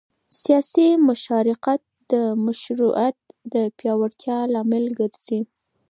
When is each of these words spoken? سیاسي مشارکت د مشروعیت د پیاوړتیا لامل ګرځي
سیاسي 0.39 0.87
مشارکت 1.07 1.81
د 2.11 2.13
مشروعیت 2.45 3.17
د 3.53 3.55
پیاوړتیا 3.77 4.37
لامل 4.53 4.85
ګرځي 4.99 5.39